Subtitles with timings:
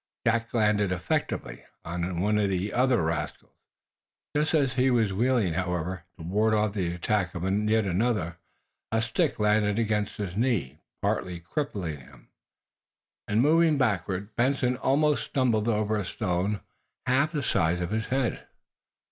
[0.25, 3.51] Jack landed effectively on another of the rascals.
[4.35, 8.37] Just as he was wheeling, however, to ward off the attack of another,
[8.91, 12.29] a stick landed against his left knee, partly crippling him.
[13.27, 16.61] In moving backward Benson almost stumbled over a stone
[17.05, 18.47] half the size of his head.